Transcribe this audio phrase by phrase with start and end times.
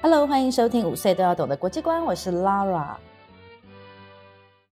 [0.00, 2.96] Hello，欢迎收听五岁都要懂的国际观，我是 Lara。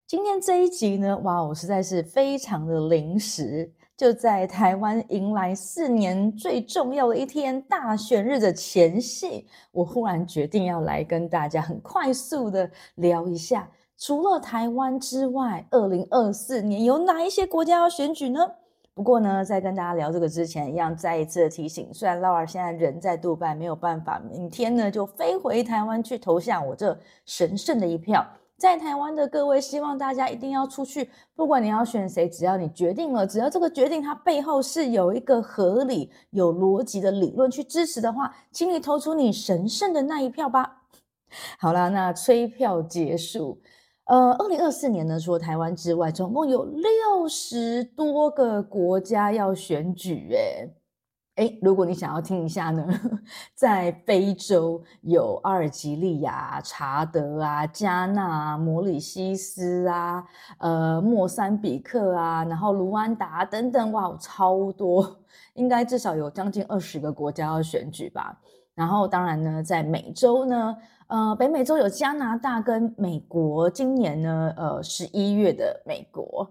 [0.06, 18.40] 今天这一集呢，哇，我实在是非常的临时，就在台湾迎来四年最重要的一天大选日的前夕，我忽然决定要来跟大家很快速的聊一下，除了台湾之外，二零二四年有哪一些国家要选举呢？
[18.94, 26.96] 不过呢，在跟大家聊这个之前，一样再一次的提醒，虽然 Lara 现在人在杜拜，没有办法明天呢就飞回台湾去投下我这
[27.26, 28.24] 神圣的一票。
[28.56, 40.82] 在台湾的各位，希望大家一定要出去，不管你要选谁，只要你决定了，只要这个决定它背后是有一个合理、有逻辑的理论去支持的话，请你投出你神圣的那一票吧。
[41.58, 43.60] 好啦，那催票结束。
[44.04, 50.70] 呃，二零二四年呢，除了台湾之外，总共有六十多个国家要选举，诶
[51.36, 52.86] 诶，如果你想要听一下呢，
[53.56, 60.22] 在非洲有阿尔及利亚、查德啊、加纳啊、摩里西斯啊、
[60.58, 65.16] 呃、莫桑比克啊，然后卢安达等等，哇，超多，
[65.54, 68.38] 应该至少有将近二十个国家要选举吧。
[68.74, 70.76] 然后当然呢，在美洲呢，
[71.06, 76.50] 呃，北美洲有加拿大跟美国，今年呢，呃，十一月的美国，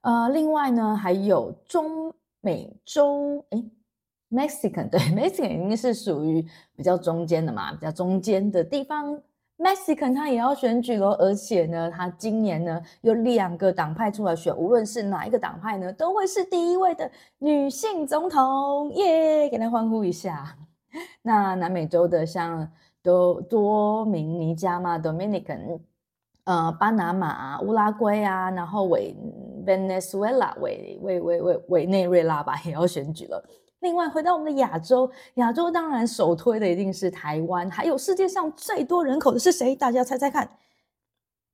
[0.00, 3.70] 呃，另外呢还有中美洲，诶
[4.30, 9.20] Mexican 对， Mexican 应该是属于比较中间的嘛，比较中间的地方。
[9.58, 20.56] Mexican 他也要选举咯，而且呢，他今年呢有两个党派出来选，无论是哪一个党派呢，都会是第一位的女性总统，耶，给他欢呼一下。
[21.20, 22.66] 那南美洲的像
[23.02, 25.80] 多多明尼加嘛，Dominican，
[26.44, 29.14] 呃，巴拿马、乌拉圭啊，然后委
[29.64, 33.42] Venezuela 委委委委委内瑞拉吧，也要选举了。
[33.80, 39.74] 另外，回到我们的亚洲，亚洲当然首推的一定是台湾，还有世界上最多人口的是谁？
[39.74, 40.50] 大家猜猜看。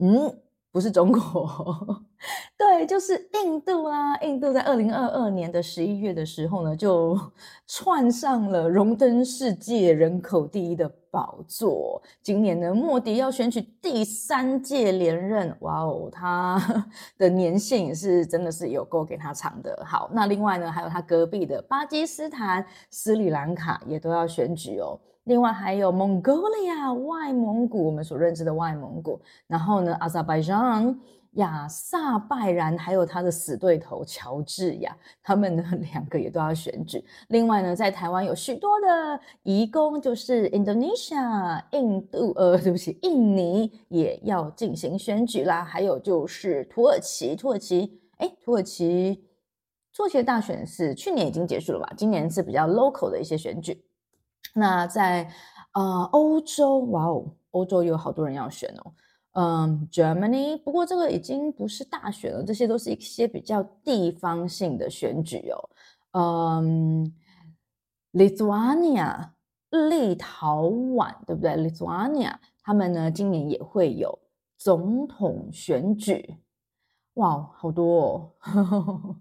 [0.01, 0.37] 嗯，
[0.73, 2.03] 不是中国，
[2.59, 4.17] 对，就是印度啊！
[4.19, 7.17] 印度在二零二二年的十一月的时候呢，就
[7.67, 12.03] 窜上了荣登世界人口第一的宝座。
[12.21, 16.61] 今年呢，莫迪要选举第三届连任，哇哦，他
[17.17, 19.83] 的年限也是真的是有够给他长的。
[19.83, 25.01] 好，那另外呢，还有他隔壁的巴基斯坦、斯里兰卡也都要选举哦。
[25.25, 29.19] 另外还有 Mongolia 外蒙古，我们所认知的外蒙古。
[29.47, 30.99] 然后呢，Azerbaijan
[31.37, 37.05] 亚萨拜然，还有他的死对头乔治亚，他们呢 两个也都要选举。
[37.29, 45.65] 另外呢，在台湾有许多的移工，就是 Indonesia 印度，呃，对不起，印尼也要进行选举啦。
[45.65, 49.25] 还有就是土耳其，土耳其，哎，土耳其，
[49.95, 51.93] 土耳其的大选是去年已经结束了吧？
[51.97, 53.85] 今年是比较 local 的一些选举。
[54.55, 55.31] 那在
[55.75, 58.93] 呃欧洲，哇哦，欧洲有好多人要选哦。
[59.39, 65.69] 嗯，Germany，不过这个已经不是大选了，这些都是一些比较地方性的选举哦。
[66.13, 67.15] 嗯
[68.15, 69.33] ，Lithuania，
[69.69, 74.19] 立陶宛，对不对？Lithuania，他们呢今年也会有
[74.57, 76.39] 总统选举，
[77.15, 79.17] 哇，好多哦。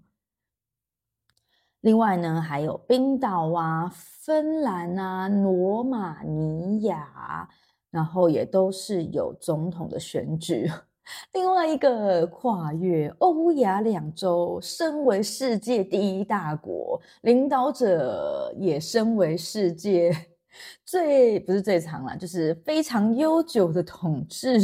[1.82, 7.50] 另外呢，还有冰岛啊、芬兰啊、罗马尼亚。
[7.96, 10.70] 然后也都是有总统的选举，
[11.32, 20.14] 另外一个跨越欧亚两洲，身为世界第一大国，领导者也身为世界
[20.84, 24.58] 最不是最长啦，就是非常悠久的统治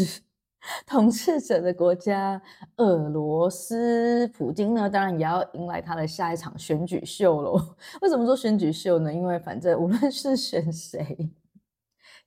[0.87, 2.41] 统治者的国家——
[2.77, 7.59] 俄罗斯，普京呢，当然也要迎来他的下一场选举秀喽。
[8.03, 9.11] 为什么说选举秀呢？
[9.11, 11.31] 因为反正无论是选谁。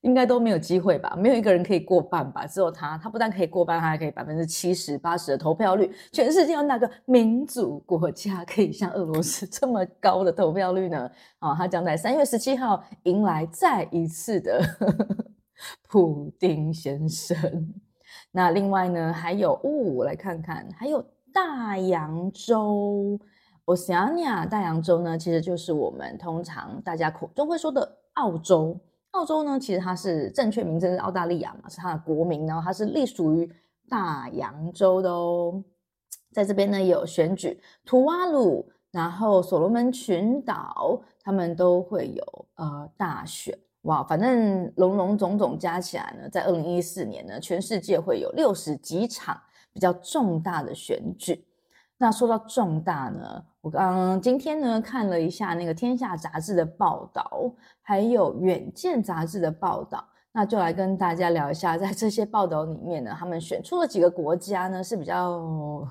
[0.06, 1.16] 应该都没有机会吧？
[1.18, 2.46] 没有一个人可以过半吧？
[2.46, 5.92] 只有他，他不但可以过半，他还可以百分之七十、八十的投票率。
[6.12, 11.10] 全世界有哪个民主国家可以像俄罗斯这么高的投票率呢？
[11.40, 14.62] 啊，他将在三月十七号迎来再一次的
[15.90, 17.74] 普丁先生。
[18.32, 21.04] 那另外呢，还有，哦，我来看看，还有
[21.34, 23.20] 大洋洲
[23.66, 28.80] ，Oceania，大洋洲呢，其实就是我们通常大家口中会说的澳洲。
[29.16, 33.50] 澳洲呢，其实它是正确名称是澳大利亚嘛，是它的国名，然后它是隶属于
[33.90, 35.64] 大洋洲的哦。
[36.34, 43.58] 在这边呢，有选举，图瓦鲁，然后所罗门群岛，他们都会有呃大选。
[43.84, 49.40] 哇，反正龙龙总总加起来呢，在二零一四年呢，全世界会有六十几场
[49.72, 51.46] 比较重大的选举。
[51.98, 57.50] 那说到重大呢，我刚今天呢看了一下那个《天下》杂志的报道，
[57.82, 65.88] 还有《远见》杂志的报道，那就来跟大家聊一下，在这些报道里面呢，他们选出了几个国家呢是比较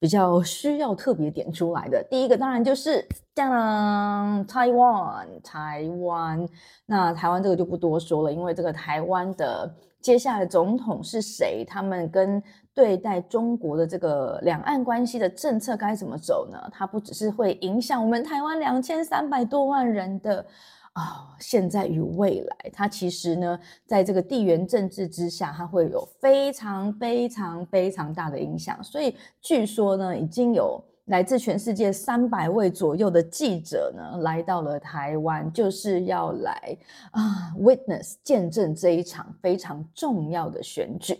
[0.00, 2.04] 比较需要特别点出来的。
[2.10, 6.44] 第一个当然就是当台湾，台湾。
[6.86, 12.42] 那台湾这个就不多说了，因为这个台湾的接下来总统是谁，他们跟。
[12.76, 16.58] 对待中国的这个两岸关系的政策该怎么走呢？
[16.70, 20.44] 它不只是会影响我们台湾两千三百多万人的
[20.92, 21.08] 啊、哦、
[21.38, 28.84] 现在与未来，它其实呢，在这个地缘政治之下，它会有非常非常非常大的影响。
[28.84, 36.76] 所以据说呢，已经有来自全世界三百位左右的记者呢，来到了台湾，就是要来
[37.12, 41.18] 啊 witness 见证这一场非常重要的选举。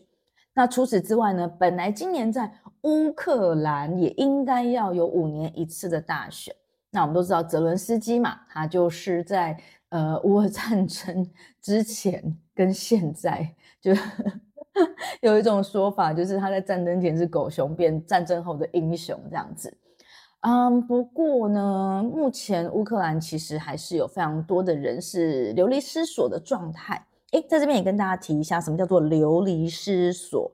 [0.59, 2.51] 那除此之外呢，本来今年在
[2.81, 6.55] 乌克兰也应该要有五年一次的大选。
[6.91, 9.55] 那我们都知道泽伦斯基嘛，他就是在
[9.91, 11.31] 呃乌俄战争
[11.61, 13.93] 之前跟现在就
[15.21, 19.77] 有一种说法，就是他在战争前是狗熊变战争后的英雄这样子。
[20.41, 27.05] 嗯，不过呢，目前乌克兰其实还是有非常多的人是流离失所的状态。
[27.33, 30.51] 诶，在这边也跟大家提一下，什么叫做流离失所？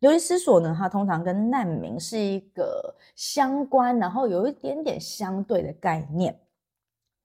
[0.00, 6.38] 流离失所呢，它通常跟难民是一个相关，然后有一点点相对的概念。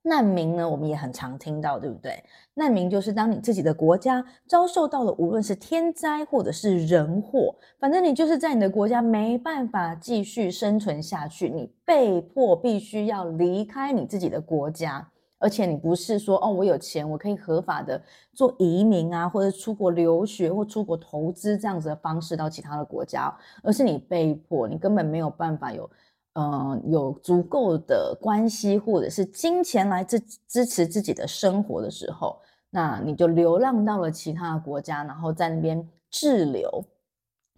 [0.03, 2.23] 难民呢，我们也很常听到，对不对？
[2.55, 15.10] 难民就是当你自己的国家遭受到了无论是天灾或者是人祸，反正你就是在你的国家没办法继续生存下去，你被迫必须要离开你自己的国家。
[15.41, 17.99] 而且你不是说哦，我有钱，我可以合法的
[18.31, 25.89] 做移民啊，或者出国留学或出国投资这样子的方式到其他的国家，而是你被迫，你根本没有办法有，
[26.33, 32.39] 嗯、有足够的关系或者是金钱来支支持自己的生活的时候，
[32.69, 36.85] 那你就流浪到了其他的国家，然后在那边滞留，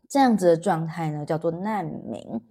[0.07, 2.41] 这样子的状态呢，叫做难民。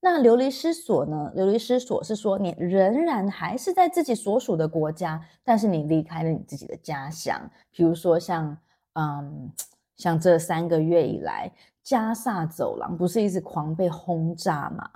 [0.00, 1.32] 那流离失所呢？
[1.34, 7.40] 流离失所是说你仍然还是在自己所属的国家，但是你离开了你自己的家乡。
[7.72, 8.56] 比如说像，
[8.92, 9.50] 嗯，
[9.96, 11.50] 像这三个月以来，
[11.82, 14.88] 加萨走廊不是一直狂被轰炸吗？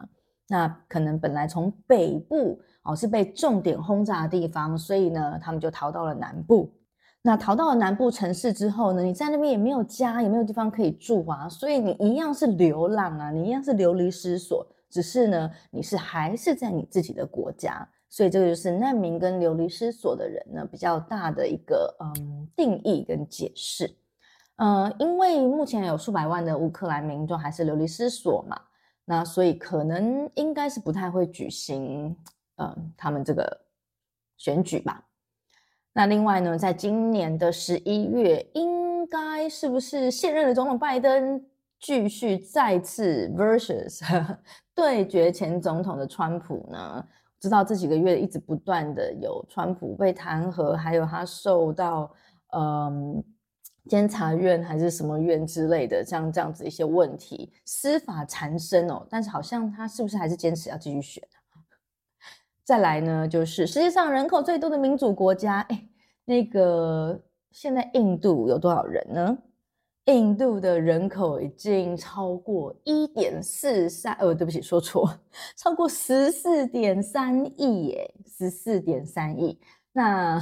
[0.49, 6.70] 那可能本来从北部哦是被重点轰炸的地方，所以呢，他们就逃到了南部。
[7.23, 14.67] 那逃到了南部城市之后呢，你在那边也没有家，也没有地方可以住啊，所以你一样是流浪啊，你一样是流离失所。
[14.90, 23.96] 只是呢，你是还是在你自己的国家，所以这个就是难民跟流离失所的人呢比较大的一个嗯定义跟解释。
[24.56, 28.60] 嗯，因为目前有数百万的乌克兰民众还是流离失所嘛，
[29.06, 32.14] 那所以可能应该是不太会举行
[32.56, 33.60] 嗯他们这个
[34.37, 35.06] 选举吧。
[35.92, 41.44] 那另外呢，在今年的十一月，应该是不是现任的总统拜登
[41.80, 44.00] 继续再次 versus？
[44.74, 47.04] 对决前总统的川普呢，
[47.40, 52.10] 知道这几个月一直不断的有川普被弹劾，还有他受到
[52.52, 53.22] 嗯
[53.88, 59.06] 监察院还是什么院之类的像这样子一些问题，司法缠身哦。
[59.10, 61.22] 但是好像他是不是还是坚持要继续选？
[62.64, 65.88] 再来呢，就是世界上人口最多的民主国家，哎，
[66.25, 67.20] 那个
[67.50, 69.37] 现在印度有多少人呢？
[70.07, 75.09] 印度的人口已经超过一点四三，呃，对不起，说错，
[75.57, 79.59] 超过十四点三亿耶，十四点三亿。
[79.92, 80.40] 那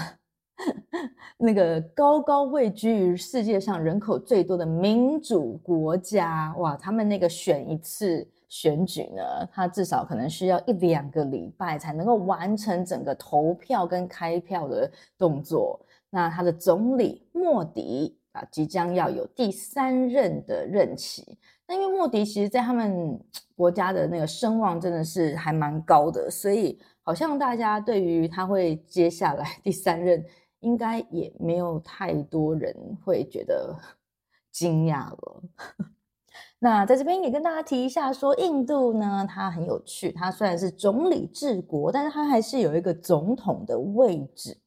[1.37, 15.79] 那个高高位居于世界上人口最多的民主国家，哇，他们那个选一次选举呢，他至少可能需要一两个礼拜才能够完成整个投票跟开票的动作。
[16.11, 18.18] 那他的总理莫迪。
[18.33, 23.21] 啊即将要有第三任的任期，那因为莫迪其实在他们
[23.57, 30.25] 国家的那个声望真的是还蛮高的，所以好像大家对于他会接下来 第三任，
[30.61, 33.77] 应该也没有太多人会觉得
[34.53, 35.43] 惊讶了。
[36.61, 44.59] 那在这边也跟大家提一下，说印度呢，它很有趣，它虽然是总理治国，但是它还是有一个总统的位置。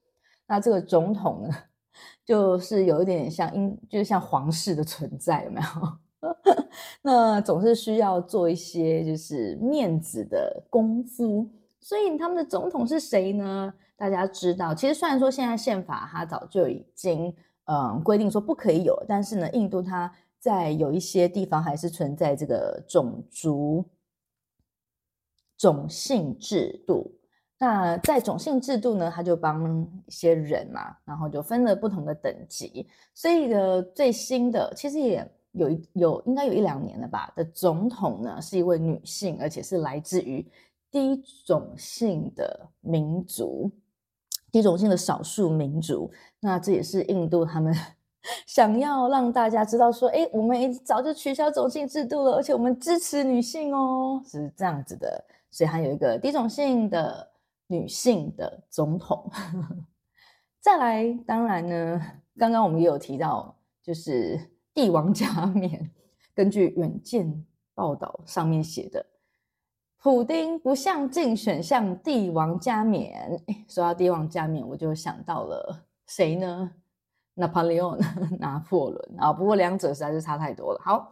[0.48, 1.56] 那这个总统呢？
[2.32, 6.30] 就是有一点像英，就是像皇室的存在，有没有？
[7.04, 11.46] 那总是需要做一些就是面子的功夫。
[11.82, 13.74] 所以他们的总统是谁呢？
[13.98, 17.36] 大家知道，其实虽然说现在宪法它早就已经
[17.66, 20.10] 嗯规定说不可以有，但是呢，印度它
[20.40, 23.84] 在有一些地方还是存在这个种族
[25.58, 27.12] 种姓制度。
[27.64, 32.88] 那在种姓制度呢，他就帮一些人嘛，然后就分了不同的等级。
[33.14, 40.44] 所以的最新的，其实也有一有应该有一两年了吧的总统呢，是一位女性，而且是来自于
[40.90, 43.70] 低种姓的民族，
[44.52, 46.12] 低种姓的少数民族。
[46.40, 47.72] 那这也是印度他们。
[48.48, 55.24] 想要让大家知道说，哎，我们早就取消种姓制度了，而且我们支持女性哦，是这样子的。
[55.52, 57.28] 所以还有一个低种姓的
[57.72, 59.32] 女性的总统。
[60.60, 62.02] 再来，当然呢，
[62.38, 64.40] 刚刚我们也有提到，就是
[64.74, 65.90] 帝王加冕。
[66.36, 67.28] 根据《远见》
[67.74, 69.06] 报道上面写的，
[69.98, 73.44] 普丁不像竞选像帝王加冕。
[73.68, 76.72] 说到帝王加冕，我就想到了谁呢？
[77.34, 77.98] 拿破仑，
[78.40, 79.32] 拿破仑啊！
[79.32, 80.82] 不过两者实在是差太多了。
[80.84, 81.12] 好，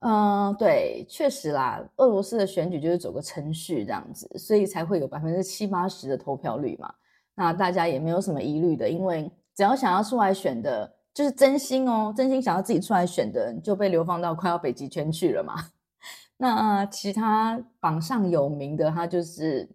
[0.00, 6.92] 嗯、对，确实啦，俄罗斯的选举就是走个程序这样子，所以才会有百分之七八十的投票率嘛。
[7.34, 15.54] 那大家也没有什么疑虑的，因为只要想要出来选的，就是真心哦，真心想要自己出来选的人，就被流放到快要北极圈去了嘛。
[16.38, 19.68] 那其他榜上有名的，他就是。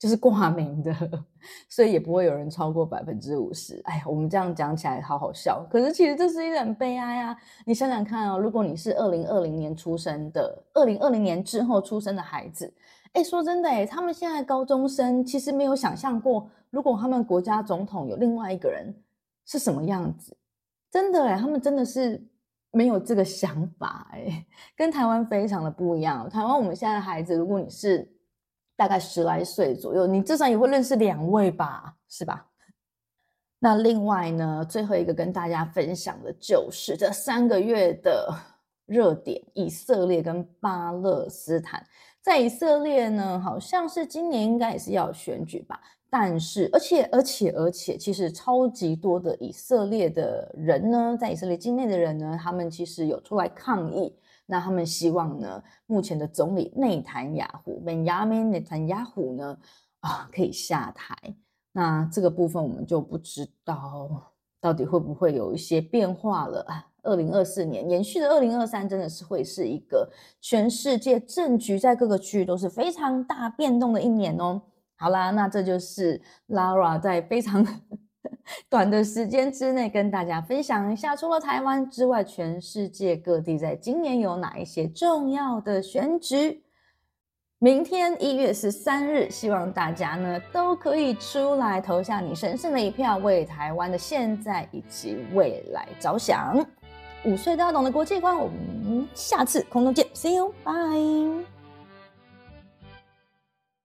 [0.00, 0.94] 就是挂名的，
[1.68, 3.82] 所以也不会有人超过百分之五十。
[3.84, 7.36] 哎呀，我们这样讲起来好好笑，可是其实这是一个很悲哀啊！
[7.66, 12.72] 你想想看哦，如果你是二零二零年出生的，二零二零年之后出生的孩子，
[13.12, 18.94] 哎，说真的，哎，他们现在高中生其实没有想象过，如果他们国家总统有另外一个人
[19.44, 20.34] 是什么样子，
[20.90, 22.26] 真的哎，他们真的是
[22.72, 26.26] 没有这个想法哎，跟台湾非常的不一样。
[26.30, 28.10] 台湾我们现在的孩子，如果你是。
[28.80, 32.46] 大概十来岁左右，你至少也会认识两位吧，是吧？
[33.58, 38.34] 那另外呢，最后一个跟大家分享的就是这三个月的
[38.86, 41.84] 热点：以色列跟巴勒斯坦。
[42.22, 54.16] 在以色列呢，好像是今年应该也是要选举吧，但是而且而且而且，其实超级多的以色列的人呢，在以色列境内的人呢，他们其实有出来抗议。
[54.50, 59.56] 那他们希望呢，目前的总理内塔尼亚胡 Benjamin Netanyahu 呢，
[60.00, 61.14] 啊，可以下台。
[61.70, 66.66] 那这个部分我们就不知道到底会不会有一些变化了。
[67.02, 74.60] 二零二四年延续的二零二三，真的是会是一个全世界政局在各个区域都是非常大变动的一年哦。
[74.96, 77.64] 好啦，那这就是 Lara 在非常。
[78.68, 86.62] 短的时间之内跟大家分享一下，除了台湾之外，全世界各地在今年有哪一些重要的选举？
[87.58, 96.58] 明天一月十三日，希望大家呢都可以出来投下你神圣的一票，为台湾的现在以及未来着想。
[97.26, 101.59] 五岁都要懂的国际观，我们下次空中见，See you，bye。